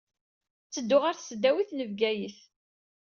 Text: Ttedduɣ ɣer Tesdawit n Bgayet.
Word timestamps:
Ttedduɣ 0.65 1.01
ɣer 1.03 1.15
Tesdawit 1.15 1.71
n 1.73 1.79
Bgayet. 1.91 2.39